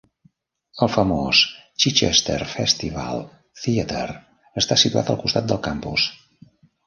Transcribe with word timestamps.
El 0.85 0.87
famós 0.93 1.41
Chichester 1.83 2.37
Festival 2.53 3.21
Theatre 3.65 4.17
està 4.65 4.79
situat 4.85 5.13
al 5.15 5.19
costat 5.25 5.51
del 5.53 5.63
campus. 5.69 6.09